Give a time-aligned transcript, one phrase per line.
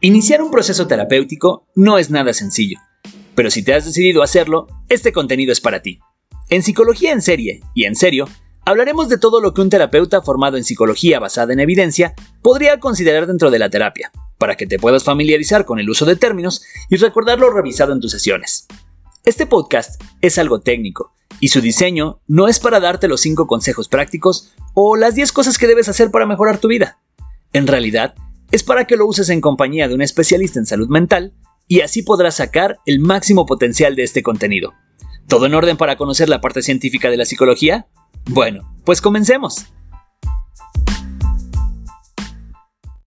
[0.00, 2.78] Iniciar un proceso terapéutico no es nada sencillo,
[3.34, 5.98] pero si te has decidido hacerlo, este contenido es para ti.
[6.50, 8.28] En Psicología en Serie y en Serio,
[8.64, 13.26] hablaremos de todo lo que un terapeuta formado en psicología basada en evidencia podría considerar
[13.26, 16.94] dentro de la terapia, para que te puedas familiarizar con el uso de términos y
[16.94, 18.68] recordar lo revisado en tus sesiones.
[19.24, 23.88] Este podcast es algo técnico, y su diseño no es para darte los 5 consejos
[23.88, 27.00] prácticos o las 10 cosas que debes hacer para mejorar tu vida.
[27.52, 28.14] En realidad,
[28.58, 31.32] es para que lo uses en compañía de un especialista en salud mental
[31.68, 34.74] y así podrás sacar el máximo potencial de este contenido.
[35.28, 37.86] ¿Todo en orden para conocer la parte científica de la psicología?
[38.26, 39.66] Bueno, pues comencemos.